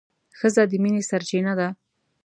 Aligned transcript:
ښځه 0.37 0.63
د 0.69 0.73
مينې 0.83 1.01
سرچينه 1.09 1.53
ده 1.59 1.67